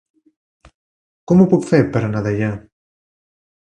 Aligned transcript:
Com 1.33 1.45
ho 1.45 1.47
puc 1.53 1.71
fer 1.75 1.85
per 1.93 2.05
anar 2.09 2.25
a 2.27 2.31
Deià? 2.33 2.53